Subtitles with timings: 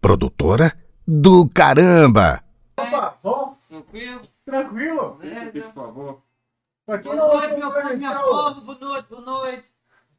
[0.00, 0.72] produtora
[1.06, 2.42] do caramba.
[2.76, 3.56] Opa, bom?
[3.68, 4.20] Tranquilo?
[4.44, 5.16] Tranquilo?
[5.20, 5.60] Certo.
[5.62, 6.22] Por favor.
[6.86, 8.60] Boa noite, meu povo, minha povo.
[8.62, 9.68] Boa noite, boa noite.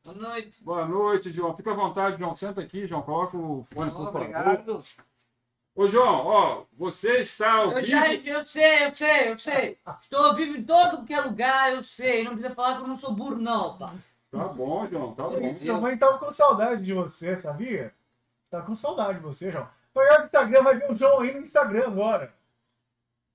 [0.04, 0.63] Boa noite.
[0.63, 1.55] Boa noite, João.
[1.55, 2.36] Fica à vontade, João.
[2.36, 3.02] Senta aqui, João.
[3.02, 4.21] Coloca o fone, por favor.
[4.21, 4.83] Obrigado.
[5.75, 8.27] Ô, João, ó, você está ao Eu já, vivo.
[8.27, 9.77] eu sei, eu sei, eu sei.
[10.02, 12.23] Estou ao vivo em todo que é lugar, eu sei.
[12.23, 13.93] Não precisa falar que eu não sou burro, não, pá.
[14.32, 15.39] Tá bom, João, tá bom.
[15.39, 17.93] Minha mãe tava com saudade de você, sabia?
[18.52, 19.68] Tava com saudade de você, João.
[19.93, 22.33] Vai olhar no Instagram, vai ver o João aí no Instagram agora.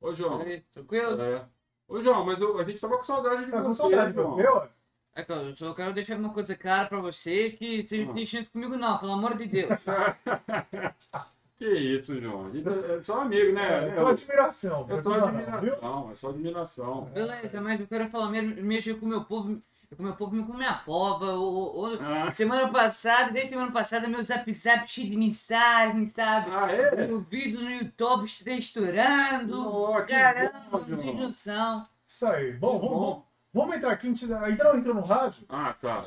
[0.01, 0.41] Ô, João.
[0.43, 1.20] Aí, Tranquilo?
[1.23, 1.43] É.
[1.88, 4.16] Ô, João, mas eu- a gente tava com saudade de Tá com você, saudade de
[4.16, 4.34] João.
[4.37, 4.69] você, ué?
[5.15, 8.27] É que eu só quero deixar uma coisa clara pra vocês, que vocês não têm
[8.27, 9.71] chance comigo não, pelo amor de Deus.
[11.57, 12.46] que isso, João.
[12.46, 13.88] A gente é só amigo, né?
[13.88, 14.87] É só admiração.
[14.91, 15.24] É só viu?
[15.24, 17.05] admiração, é só admiração.
[17.07, 19.59] Beleza, mas eu quero falar mesmo, mexer com o meu povo,
[19.95, 21.35] com o meu povo, com minha pova.
[21.35, 22.33] O, o- o- Ah.
[22.33, 26.51] Semana passada, desde semana passada, meu zap zap cheio de mensagens, sabe?
[26.51, 27.05] Ah, é?
[27.13, 29.95] O vídeo no YouTube estourando.
[30.07, 31.16] Que Caramba, bom, não tem João.
[31.23, 31.87] noção.
[32.07, 32.52] Isso aí.
[32.55, 33.01] Bom, Que vamos, bom.
[33.10, 33.23] vamos,
[33.55, 34.07] vamos entrar aqui.
[34.07, 35.45] a gente Ainda não entrou no rádio?
[35.49, 36.03] Ah, tá.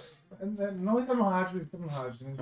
[0.76, 2.28] Não entra no rádio, entra no rádio.
[2.28, 2.36] Né?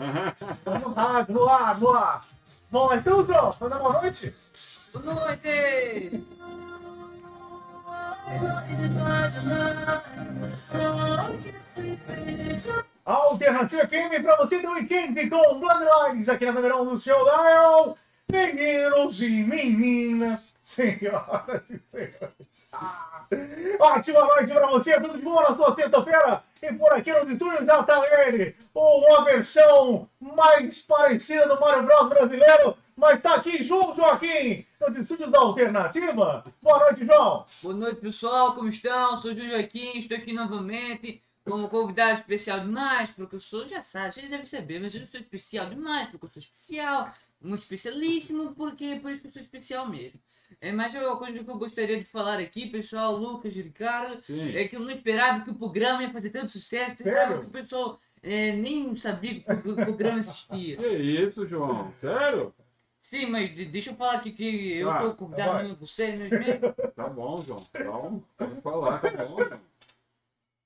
[0.83, 2.25] No rádio, no ar, no ar.
[2.69, 4.35] Bom, então, João, vai dar boa noite?
[4.93, 6.23] Boa noite!
[13.05, 17.97] Alternativa FM pra você do weekend com Bloodlines aqui na 1 do seu dial.
[18.29, 22.69] Meninos e meninas, senhoras e senhores.
[23.79, 26.43] Ótima noite pra você, tudo de bom na sua sexta-feira.
[26.61, 32.09] E por aqui nos estúdios já tá ele, uma versão mais parecida do Mario Bros
[32.09, 36.43] brasileiro, mas tá aqui João Joaquim, nos estúdios da Alternativa.
[36.61, 37.45] Boa noite, João.
[37.61, 38.55] Boa noite, pessoal.
[38.55, 39.21] Como estão?
[39.21, 43.81] Sou o Júlio Joaquim, estou aqui novamente como convidado especial demais, porque eu sou, já
[43.81, 48.53] sabe, vocês devem saber, mas eu sou especial demais, porque eu sou especial, muito especialíssimo,
[48.53, 50.19] porque por isso que eu sou especial mesmo.
[50.59, 54.55] É, mas uma coisa que eu gostaria de falar aqui, pessoal, Lucas e Ricardo, Sim.
[54.55, 57.19] é que eu não esperava que o programa ia fazer tanto sucesso, você Sério?
[57.19, 60.75] sabe que o pessoal é, nem sabia que o programa existia.
[60.77, 61.93] Que isso, João?
[61.93, 62.53] Sério?
[63.07, 65.63] Sim, mas de- deixa eu falar aqui que eu Ah, convidado vai.
[65.63, 66.73] mesmo, você não é mesmo?
[66.93, 67.65] Tá bom, João.
[67.73, 69.66] Então, pode falar, tá bom, João.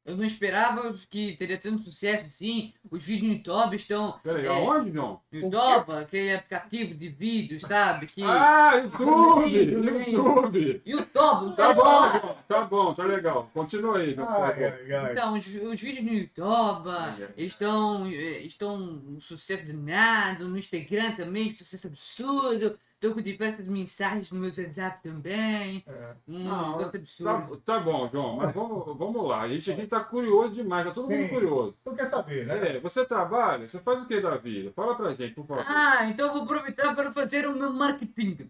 [0.03, 2.73] Eu não esperava que teria tanto sucesso assim.
[2.89, 4.19] Os vídeos no YouTube estão.
[4.23, 4.49] Peraí, É.
[4.49, 5.21] aonde, João?
[5.31, 8.07] YouTube, aquele aplicativo de vídeos, sabe?
[8.07, 8.23] Que...
[8.23, 9.47] Ah, YouTube!
[9.51, 10.81] YouTube!
[10.85, 12.19] YouTube, não Tá bom, falar.
[12.19, 12.37] João.
[12.47, 13.49] Tá bom, tá legal.
[13.53, 15.11] Continua aí, João, ai, ai.
[15.11, 16.89] Então, os, os vídeos no YouTube
[17.37, 18.75] estão, eh, estão
[19.07, 22.77] um sucesso danado, no Instagram também, sucesso absurdo.
[23.01, 25.83] Estou com diversas mensagens no meu WhatsApp também.
[25.87, 26.13] É.
[26.27, 27.57] Um Não, Tá, absurdo.
[27.65, 29.41] tá bom, João, mas vamos, vamos lá.
[29.41, 31.29] A gente, a gente tá curioso demais, tá todo mundo Sim.
[31.29, 31.75] curioso.
[31.83, 32.75] Tu quer saber, né?
[32.75, 33.67] É, você trabalha?
[33.67, 34.71] Você faz o que da vida?
[34.75, 35.65] Fala pra gente, por favor.
[35.67, 38.47] Ah, então eu vou aproveitar para fazer o meu marketing.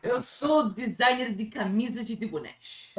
[0.00, 2.94] É, eu sou designer de camisas de bonés.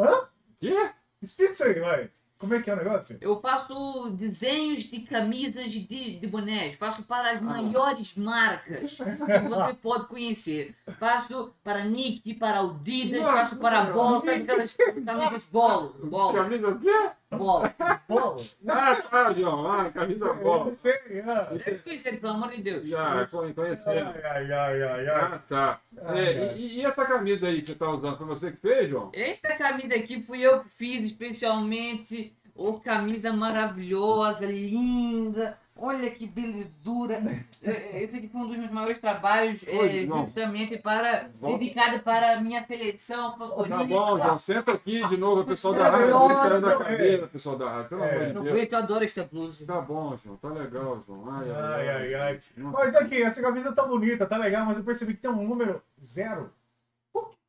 [0.59, 0.91] Quê?
[1.21, 2.09] Explica isso aí, vai.
[2.41, 3.19] Como é que é o negócio?
[3.21, 6.73] Eu faço desenhos de camisas de, de bonés.
[6.73, 10.75] Faço para as maiores marcas que você pode conhecer.
[10.99, 13.83] Faço para Nike, para Adidas, Nossa faço para.
[13.91, 17.11] Bolo, sabe aquelas camisas bolo, bolo, Camisa o quê?
[17.37, 17.69] Bolo.
[18.07, 18.45] Polo?
[18.67, 19.65] Ah, tá, João.
[19.71, 20.65] Ah, camisa Eu bola.
[20.65, 20.93] não sei,
[21.25, 21.49] ah.
[21.53, 22.87] Deve conhecer, pelo amor de Deus.
[22.87, 24.15] Já, foi- conhecemos.
[24.15, 25.09] Ai, ai, ai, ai, ai.
[25.09, 25.81] Ah, tá.
[26.03, 26.57] Ai, É, ai.
[26.57, 29.11] e, e essa camisa aí que você tá usando, foi você que fez, João?
[29.13, 32.35] Esta camisa aqui fui eu que fiz especialmente.
[32.61, 35.57] Ô, camisa maravilhosa, linda.
[35.83, 37.15] Olha que belezura.
[37.63, 40.25] É, Esse aqui foi um dos meus maiores trabalhos, é, Oi, João.
[40.25, 43.77] justamente para dedicado para a minha seleção favorita.
[43.77, 44.37] Tá bom, João.
[44.37, 46.27] Senta aqui de novo, o pessoal da rádio.
[46.27, 46.77] Gritando a é.
[46.77, 47.89] cabeça, pessoal da rádio.
[47.89, 48.09] Pelo É.
[48.15, 48.55] amor de Não Deus.
[48.55, 49.65] aguento, eu adoro esta blusa.
[49.65, 50.35] Tá bom, João.
[50.37, 51.23] Tá legal, João.
[51.31, 52.39] Ai, Ai, ai, ai.
[52.57, 52.77] Nossa.
[52.77, 55.81] Mas aqui, essa camisa tá bonita, tá legal, mas eu percebi que tem um número
[55.99, 56.51] zero.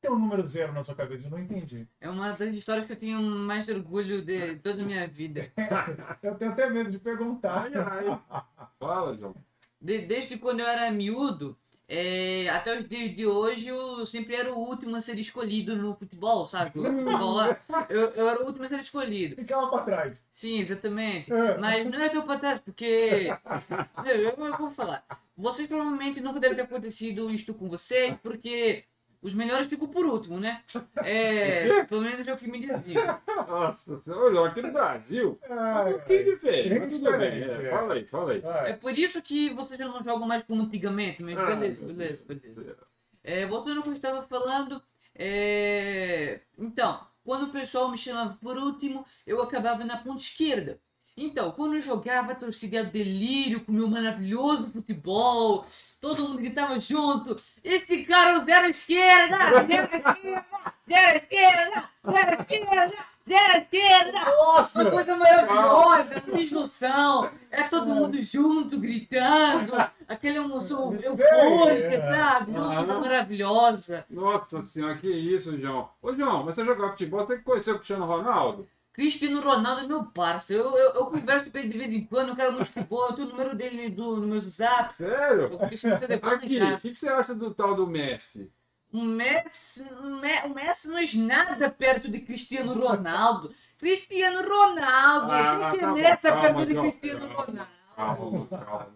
[0.03, 1.29] Tem um número zero na sua camisa?
[1.29, 1.87] Eu não entendi.
[2.01, 5.53] É uma das histórias que eu tenho mais orgulho de toda a minha vida.
[6.21, 7.69] Eu tenho até medo de perguntar.
[7.73, 8.47] Ai, ai.
[8.81, 9.33] Fala, João.
[9.81, 11.57] De- desde quando eu era miúdo,
[11.89, 15.94] é, até os dias de hoje, eu sempre era o último a ser escolhido no
[15.94, 16.76] futebol, sabe?
[16.79, 17.56] No futebol lá,
[17.88, 19.37] eu, eu era o último a ser escolhido.
[19.37, 20.26] Ficava pra trás.
[20.35, 21.32] Sim, exatamente.
[21.32, 21.59] É.
[21.59, 23.29] Mas não é tão pra trás, porque.
[24.05, 25.05] Eu, eu, eu vou falar.
[25.37, 28.85] Vocês provavelmente nunca deve ter acontecido isto com vocês, porque
[29.23, 30.63] os melhores ficam por último, né?
[30.97, 33.21] É, pelo menos é o que me diziam.
[33.49, 35.39] Nossa, você olhou aqui no Brasil.
[35.43, 36.25] É Ai, um pouquinho ai.
[36.25, 37.43] diferente, mas tudo bem.
[37.43, 37.71] É, é.
[37.71, 38.43] fala aí, fala aí.
[38.67, 42.25] É por isso que vocês já não jogam mais como antigamente, mas Ah, beleza, beleza,
[42.27, 42.77] beleza.
[43.23, 44.83] É, voltando ao que eu estava falando,
[45.15, 50.81] é, então, quando o pessoal me chamava por último, eu acabava na ponta esquerda.
[51.23, 55.65] Então, quando eu jogava, a torcida era delírio com o meu maravilhoso futebol.
[56.01, 57.41] Todo mundo gritava junto.
[57.63, 59.39] Este cara é o zero esquerda!
[59.69, 60.45] Zero esquerda!
[60.89, 61.89] Zero esquerda!
[62.11, 63.05] Zero esquerda!
[63.29, 64.19] Zero esquerda!
[64.25, 64.83] Nossa!
[64.83, 67.31] Uma coisa maravilhosa, não tem noção.
[67.53, 69.75] É todo mundo junto, gritando.
[70.09, 72.51] Aquela emoção eufórica, sabe?
[72.51, 74.05] Uma coisa maravilhosa.
[74.11, 75.89] Nossa senhora, que isso, João.
[76.03, 78.67] Ô, João, mas você jogar futebol, você tem que conhecer o Cristiano Ronaldo.
[78.93, 80.65] Cristiano Ronaldo é meu parceiro.
[80.65, 83.12] Eu, eu, eu converso com ele de vez em quando, eu quero muito futebol, eu
[83.15, 84.93] tenho o número dele do, no meu zap.
[84.94, 85.49] Sério?
[85.53, 88.50] Eu deixo no telefone Aqui, o que, que você acha do tal do Messi?
[88.93, 93.55] O Messi, o Me- o Messi não é nada perto de Cristiano Ronaldo.
[93.79, 95.33] Cristiano Ronaldo!
[95.33, 96.83] Ah, Quem que é calma, Messi calma, perto de João.
[96.91, 97.35] Cristiano Calma.
[97.45, 97.69] Ronaldo?
[97.97, 98.88] Calma, calma.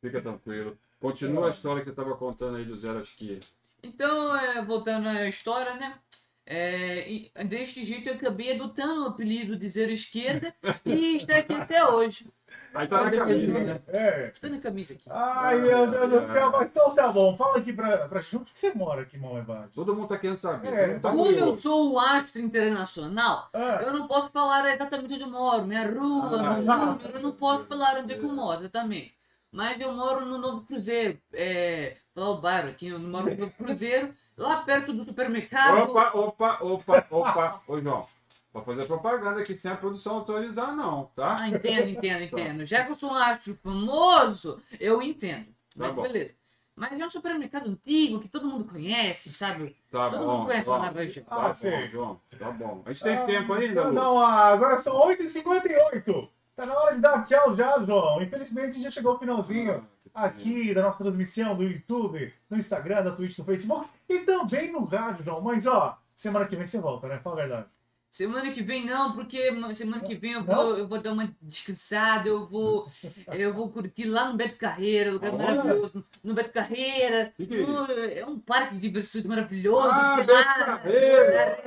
[0.00, 0.78] Fica tranquilo.
[0.98, 3.44] Continua a história que você estava contando aí do zero à esquerda.
[3.82, 5.94] Então, é, voltando à história, né?
[6.44, 10.52] É, e deste jeito eu acabei adotando o apelido de Zero Esquerda
[10.84, 12.26] e está aqui até hoje.
[12.74, 13.80] Aí tá na camisa, né?
[13.88, 14.30] É.
[14.32, 15.04] Estou na camisa aqui.
[15.10, 17.36] Ai, meu Deus do céu, mas então tá bom.
[17.36, 19.70] Fala aqui pra, pra onde que você mora aqui, mal embaixo?
[19.74, 20.72] Todo mundo tá querendo saber.
[20.72, 25.22] É, tá Como eu sou o astro internacional, Ah, eu não posso falar exatamente onde
[25.22, 26.54] eu moro, minha rua, Ah.
[26.54, 29.14] meu número, eu não posso falar onde é que eu moro exatamente.
[29.52, 33.52] Mas eu moro no Novo Cruzeiro, é, falar o bairro aqui, eu moro no Novo
[33.52, 35.90] Cruzeiro, lá perto do supermercado.
[35.90, 37.62] Opa, opa, opa, opa.
[37.68, 38.06] Ô, João,
[38.50, 41.36] pode fazer propaganda aqui sem a produção autorizar, não, tá?
[41.38, 42.64] Ah, entendo, entendo, entendo.
[42.64, 45.44] Já que eu sou um astro famoso, eu entendo.
[45.44, 46.02] Tá Mas bom.
[46.02, 46.34] beleza.
[46.74, 49.76] Mas é um supermercado antigo que todo mundo conhece, sabe?
[49.90, 50.36] Tá Todo bom.
[50.38, 50.92] mundo conhece lá João.
[50.92, 51.26] na região.
[51.28, 51.88] Ah, Tá bom, sei.
[51.88, 52.20] João.
[52.38, 52.82] Tá bom.
[52.86, 53.94] A gente tem ah, tempo ainda, Não, Lu?
[53.94, 56.28] não, ah, agora são 8h58.
[56.62, 58.22] Tá na hora de dar tchau já, João.
[58.22, 63.10] Infelizmente já chegou o finalzinho Ah, aqui da nossa transmissão do YouTube, no Instagram, da
[63.10, 65.40] Twitch, no Facebook e também no rádio, João.
[65.40, 67.18] Mas ó, semana que vem você volta, né?
[67.18, 67.66] Fala a verdade.
[68.08, 72.28] Semana que vem não, porque semana que vem eu vou, eu vou dar uma descansada,
[72.28, 72.86] eu vou,
[73.32, 75.42] eu vou curtir lá no Beto Carreira, lugar Olha.
[75.56, 76.04] maravilhoso.
[76.22, 79.88] No Beto Carreira, Que que é no- é um parque de diversões maravilhoso.
[79.90, 81.58] Ah, Beto lá, Carreira.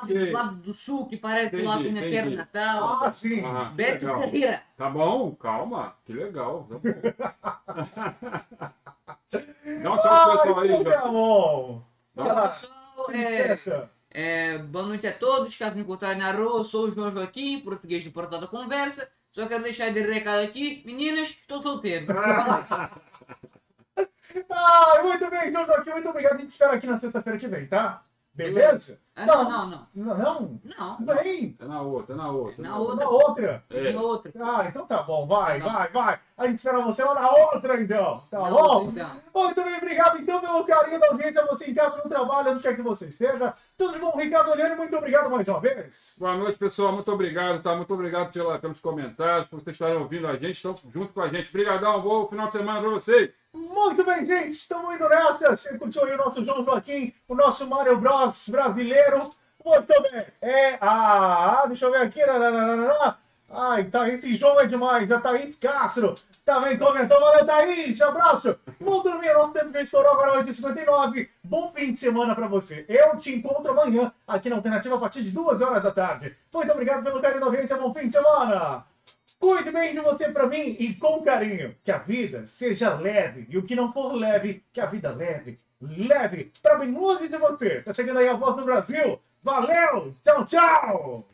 [0.00, 2.36] Lá do lado do sul, que parece Entendi, minha terra entendi.
[2.36, 2.98] natal.
[3.02, 3.44] Ah, sim.
[3.44, 4.20] Ah, Beto legal.
[4.20, 4.62] Carreira.
[4.76, 5.96] Tá bom, calma.
[6.04, 6.66] Que legal.
[6.68, 6.80] Tá bom.
[9.82, 11.86] Dá um tchau pro pessoal aí, então João.
[12.16, 13.06] lá, Pessoal,
[13.56, 13.88] se é.
[14.12, 15.56] É, boa noite a todos.
[15.56, 19.08] Caso me encontrarem na rua, eu sou o João Joaquim, português do Portal da Conversa.
[19.30, 22.06] Só quero deixar de recado aqui, meninas, estou solteiro.
[24.48, 26.34] Ah, muito bem, João Joaquim, muito obrigado.
[26.36, 28.04] A gente espera aqui na sexta-feira que vem, tá?
[28.32, 29.00] Beleza?
[29.22, 29.86] Ah, não, não, não.
[29.94, 30.60] Não, não?
[30.64, 31.56] Não, Vem.
[31.60, 32.62] É na outra, é na outra.
[32.62, 33.04] Na na outra.
[33.04, 33.64] Na outra.
[33.70, 33.82] É.
[33.82, 34.32] tem outra.
[34.40, 35.26] Ah, então tá bom.
[35.26, 35.72] Vai, Não.
[35.72, 36.18] vai, vai.
[36.38, 38.22] A gente espera você lá na outra, então.
[38.30, 38.56] Tá Na bom?
[38.86, 39.20] outra, então.
[39.34, 41.44] Muito bem, obrigado então pelo carinho da audiência.
[41.46, 43.54] Você em casa, no trabalho, onde quer que você esteja.
[43.76, 44.76] Tudo de bom, Ricardo Oliano.
[44.76, 46.16] Muito obrigado mais uma vez.
[46.18, 46.92] Boa noite, pessoal.
[46.92, 47.74] Muito obrigado, tá?
[47.74, 51.28] Muito obrigado pela, pelos comentários, por vocês estarem ouvindo a gente, estão junto com a
[51.28, 51.48] gente.
[51.50, 53.30] Obrigadão, bom final de semana pra vocês.
[53.52, 54.50] Muito bem, gente.
[54.50, 55.56] Estamos indo nessa.
[55.56, 59.09] Você curtiu aí o nosso João Joaquim, o nosso Mario Bros brasileiro.
[59.18, 60.26] Muito bem.
[60.40, 61.64] É a.
[61.66, 62.24] Deixa eu ver aqui.
[62.24, 63.18] nananana.
[63.52, 65.10] Ai, Thaís, esse João é demais.
[65.10, 66.14] A Thaís Castro
[66.44, 67.18] também comentou.
[67.18, 68.00] Valeu, Thaís.
[68.00, 68.56] Abraço.
[68.78, 71.28] Muito bem, nosso tempo já estourou agora 8h59.
[71.42, 72.84] Bom fim de semana pra você.
[72.88, 76.36] Eu te encontro amanhã aqui na Alternativa a partir de 2 horas da tarde.
[76.52, 77.76] Muito obrigado pelo carinho da audiência.
[77.76, 78.84] Bom fim de semana.
[79.40, 81.74] Cuide bem de você pra mim e com carinho.
[81.82, 83.46] Que a vida seja leve.
[83.48, 85.58] E o que não for leve, que a vida leve.
[85.80, 87.80] Leve pra bem longe de você.
[87.80, 89.18] Tá chegando aí a voz do Brasil.
[89.42, 90.14] Valeu!
[90.22, 91.26] Tchau, tchau!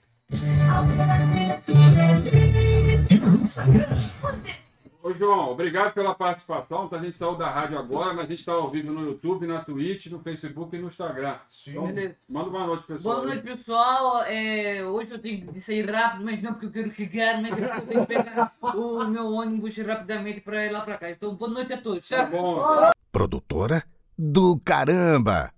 [5.03, 6.89] Ô, João, obrigado pela participação.
[6.89, 6.97] Tá?
[6.97, 9.65] A gente saiu da rádio agora, mas a gente está ao vivo no YouTube, na
[9.65, 11.39] Twitch, no Facebook e no Instagram.
[11.67, 12.17] Então, Beleza.
[12.29, 13.17] manda uma noite, pessoal.
[13.17, 14.23] Boa noite, pessoal.
[14.23, 17.57] É, hoje eu tenho de sair rápido, mas não porque eu quero cagar, mas é
[17.57, 21.11] porque eu tenho que pegar o meu ônibus rapidamente para ir lá para cá.
[21.11, 22.09] Então, boa noite a todos.
[22.09, 22.41] Tá Tchau.
[22.41, 22.91] bom.
[23.11, 23.83] Produtora
[24.19, 25.51] do caramba.